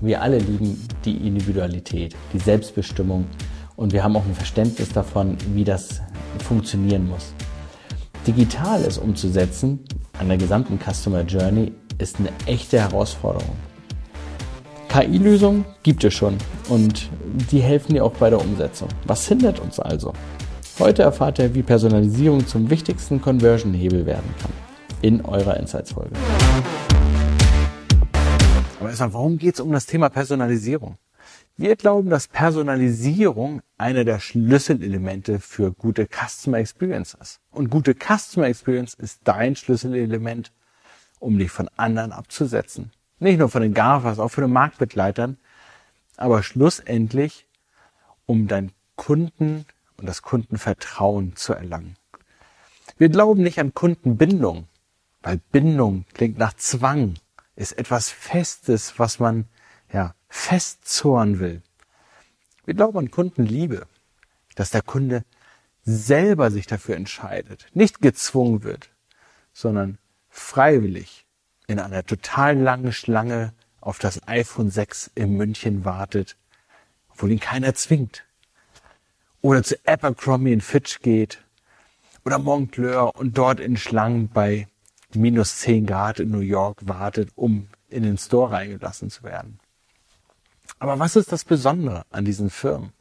[0.00, 3.26] Wir alle lieben die Individualität, die Selbstbestimmung
[3.74, 6.00] und wir haben auch ein Verständnis davon, wie das
[6.44, 7.32] funktionieren muss.
[8.24, 9.80] Digital es umzusetzen
[10.20, 13.56] an der gesamten Customer Journey ist eine echte Herausforderung.
[14.88, 16.38] KI-Lösungen gibt es schon
[16.68, 17.08] und
[17.50, 18.88] die helfen dir auch bei der Umsetzung.
[19.04, 20.12] Was hindert uns also?
[20.78, 24.52] Heute erfahrt ihr, wie Personalisierung zum wichtigsten Conversion-Hebel werden kann
[25.02, 26.14] in eurer Insights-Folge.
[28.88, 30.96] Aber erstmal, warum geht es um das Thema Personalisierung?
[31.58, 37.38] Wir glauben, dass Personalisierung einer der Schlüsselelemente für gute Customer Experience ist.
[37.50, 40.52] Und gute Customer Experience ist dein Schlüsselelement,
[41.18, 42.90] um dich von anderen abzusetzen.
[43.18, 45.36] Nicht nur von den GAFAs, auch von den Marktbegleitern,
[46.16, 47.46] aber schlussendlich,
[48.24, 49.66] um deinen Kunden
[49.98, 51.96] und das Kundenvertrauen zu erlangen.
[52.96, 54.66] Wir glauben nicht an Kundenbindung,
[55.20, 57.16] weil Bindung klingt nach Zwang,
[57.58, 59.46] ist etwas Festes, was man
[59.92, 61.60] ja festzorn will.
[62.64, 63.86] Wir glauben an Kundenliebe,
[64.54, 65.24] dass der Kunde
[65.82, 68.90] selber sich dafür entscheidet, nicht gezwungen wird,
[69.52, 71.26] sondern freiwillig
[71.66, 76.36] in einer total langen Schlange auf das iPhone 6 in München wartet,
[77.08, 78.24] obwohl ihn keiner zwingt.
[79.40, 81.42] Oder zu Abercrombie in Fitch geht
[82.24, 84.68] oder Moncler und dort in Schlangen bei
[85.14, 89.58] minus 10 Grad in New York wartet, um in den Store reingelassen zu werden.
[90.78, 92.92] Aber was ist das Besondere an diesen Firmen?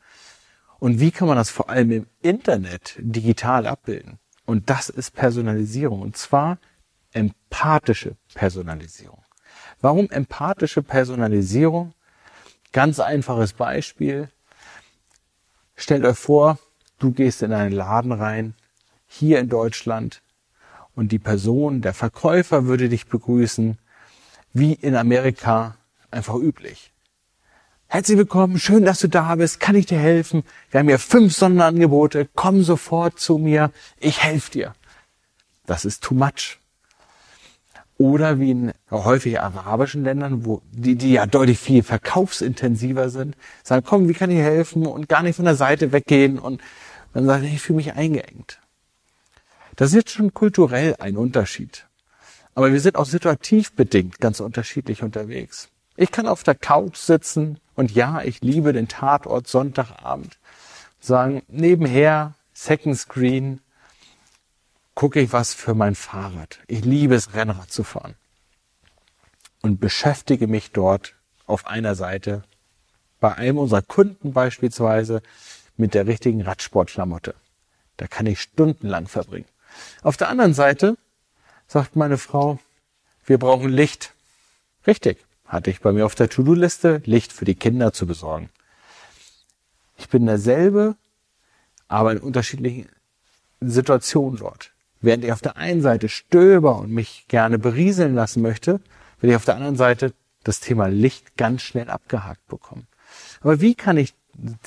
[0.80, 4.19] Und wie kann man das vor allem im Internet digital abbilden?
[4.45, 6.02] Und das ist Personalisierung.
[6.02, 6.59] Und zwar
[7.11, 9.21] empathische Personalisierung.
[9.81, 11.94] Warum empathische Personalisierung?
[12.71, 14.30] Ganz einfaches Beispiel.
[15.75, 16.59] Stellt euch vor,
[16.99, 18.55] du gehst in einen Laden rein,
[19.08, 20.21] hier in Deutschland,
[20.97, 23.77] und die Person, der Verkäufer würde dich begrüßen,
[24.53, 25.75] wie in Amerika
[26.09, 26.91] einfach üblich.
[27.85, 30.43] Herzlich willkommen, schön, dass du da bist, kann ich dir helfen?
[30.71, 34.73] Wir haben hier fünf Sonderangebote, komm sofort zu mir, ich helfe dir.
[35.67, 36.57] Das ist too much.
[37.99, 43.86] Oder wie in häufig arabischen Ländern, wo die, die ja deutlich viel verkaufsintensiver sind, sagen,
[43.87, 44.87] komm, wie kann ich helfen?
[44.87, 46.59] Und gar nicht von der Seite weggehen und
[47.13, 48.59] dann sagen, ich fühle mich eingeengt.
[49.77, 51.86] Das ist jetzt schon kulturell ein Unterschied.
[52.55, 55.70] Aber wir sind auch situativ bedingt ganz unterschiedlich unterwegs.
[55.95, 60.39] Ich kann auf der Couch sitzen und ja, ich liebe den Tatort Sonntagabend.
[60.99, 63.61] Sagen, nebenher, Second Screen,
[64.95, 66.58] gucke ich was für mein Fahrrad.
[66.66, 68.16] Ich liebe es, Rennrad zu fahren.
[69.61, 71.14] Und beschäftige mich dort
[71.45, 72.42] auf einer Seite,
[73.20, 75.21] bei einem unserer Kunden beispielsweise,
[75.76, 77.36] mit der richtigen Radsportklamotte.
[77.98, 79.45] Da kann ich stundenlang verbringen.
[80.04, 80.98] Auf der anderen Seite
[81.67, 82.60] sagt meine Frau,
[83.26, 84.14] wir brauchen Licht.
[84.86, 88.49] Richtig hatte ich bei mir auf der To-Do-Liste, Licht für die Kinder zu besorgen.
[89.98, 90.95] Ich bin derselbe,
[91.87, 92.89] aber in unterschiedlichen
[93.61, 94.71] Situationen dort.
[94.99, 98.82] Während ich auf der einen Seite stöber und mich gerne berieseln lassen möchte,
[99.20, 102.87] will ich auf der anderen Seite das Thema Licht ganz schnell abgehakt bekommen.
[103.42, 104.14] Aber wie kann ich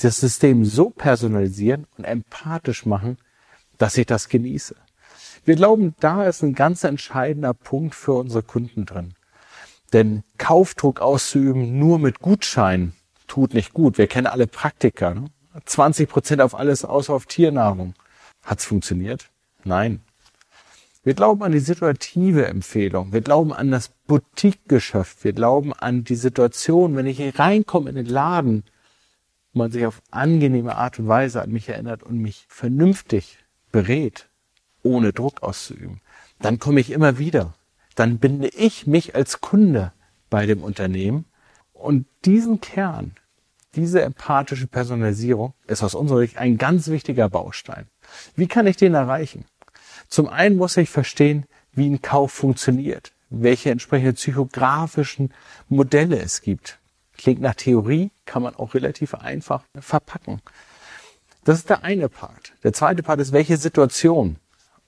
[0.01, 3.19] das System so personalisieren und empathisch machen,
[3.79, 4.77] dass ich das genieße?
[5.45, 9.15] Wir glauben, da ist ein ganz entscheidender Punkt für unsere Kunden drin.
[9.93, 12.93] Denn Kaufdruck auszuüben nur mit Gutschein
[13.27, 13.99] tut nicht gut.
[13.99, 15.15] Wir kennen alle Praktiker.
[15.15, 15.25] Ne?
[15.65, 17.95] 20 Prozent auf alles außer auf Tiernahrung.
[18.45, 19.31] Hat's funktioniert?
[19.65, 20.01] Nein.
[21.03, 23.13] Wir glauben an die situative Empfehlung.
[23.13, 25.25] Wir glauben an das Boutique-Geschäft.
[25.25, 28.65] Wir glauben an die Situation, wenn ich hier reinkomme in den Laden,
[29.53, 33.39] man sich auf angenehme Art und Weise an mich erinnert und mich vernünftig
[33.73, 34.29] berät,
[34.83, 36.01] ohne Druck auszuüben.
[36.41, 37.55] Dann komme ich immer wieder
[38.01, 39.93] dann binde ich mich als Kunde
[40.31, 41.27] bei dem Unternehmen.
[41.75, 43.15] Und diesen Kern,
[43.75, 47.89] diese empathische Personalisierung ist aus unserer Sicht ein ganz wichtiger Baustein.
[48.37, 49.45] Wie kann ich den erreichen?
[50.09, 55.35] Zum einen muss ich verstehen, wie ein Kauf funktioniert, welche entsprechenden psychografischen
[55.69, 56.79] Modelle es gibt.
[57.19, 60.41] Klingt nach Theorie, kann man auch relativ einfach verpacken.
[61.45, 62.55] Das ist der eine Part.
[62.65, 64.37] Der zweite Part ist, welche Situation,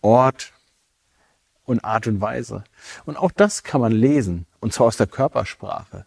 [0.02, 0.52] Ort,
[1.64, 2.64] und Art und Weise.
[3.04, 6.04] Und auch das kann man lesen, und zwar aus der Körpersprache.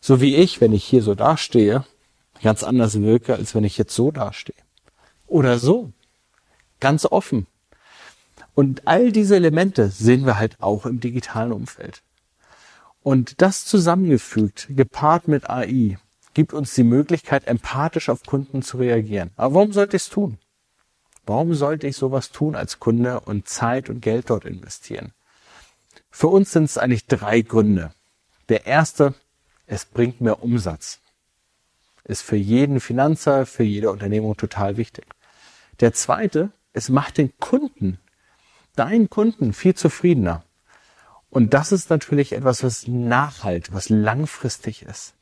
[0.00, 1.84] So wie ich, wenn ich hier so dastehe,
[2.42, 4.56] ganz anders wirke, als wenn ich jetzt so dastehe.
[5.26, 5.92] Oder so.
[6.80, 7.46] Ganz offen.
[8.54, 12.02] Und all diese Elemente sehen wir halt auch im digitalen Umfeld.
[13.02, 15.98] Und das zusammengefügt, gepaart mit AI,
[16.34, 19.30] gibt uns die Möglichkeit, empathisch auf Kunden zu reagieren.
[19.36, 20.38] Aber warum sollte ich es tun?
[21.24, 25.12] Warum sollte ich sowas tun als Kunde und Zeit und Geld dort investieren?
[26.10, 27.92] Für uns sind es eigentlich drei Gründe.
[28.48, 29.14] Der erste
[29.66, 31.00] es bringt mehr Umsatz.
[32.04, 35.06] Ist für jeden Finanzer, für jede Unternehmung total wichtig.
[35.80, 37.98] Der zweite, es macht den Kunden,
[38.76, 40.44] deinen Kunden viel zufriedener.
[41.30, 45.14] Und das ist natürlich etwas, was nachhalt, was langfristig ist.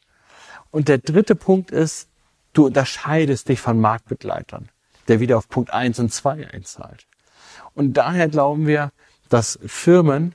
[0.73, 2.09] Und der dritte Punkt ist,
[2.53, 4.69] du unterscheidest dich von Marktbegleitern,
[5.11, 7.07] der wieder auf Punkt eins und zwei einzahlt.
[7.75, 8.93] Und daher glauben wir,
[9.29, 10.35] dass Firmen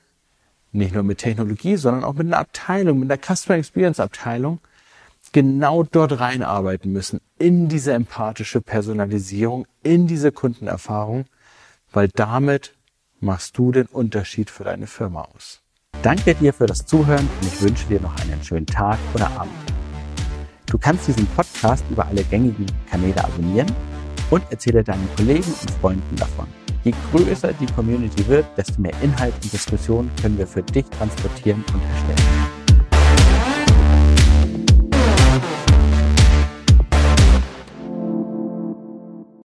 [0.74, 4.60] nicht nur mit Technologie, sondern auch mit einer Abteilung, mit einer Customer Experience Abteilung,
[5.32, 11.26] genau dort reinarbeiten müssen, in diese empathische Personalisierung, in diese Kundenerfahrung,
[11.92, 12.76] weil damit
[13.22, 15.62] machst du den Unterschied für deine Firma aus.
[16.02, 19.54] Danke dir für das Zuhören und ich wünsche dir noch einen schönen Tag oder Abend.
[20.66, 23.74] Du kannst diesen Podcast über alle gängigen Kanäle abonnieren
[24.30, 26.48] und erzähle deinen Kollegen und Freunden davon.
[26.84, 31.64] Je größer die Community wird, desto mehr Inhalt und Diskussion können wir für dich transportieren
[31.74, 32.55] und erstellen.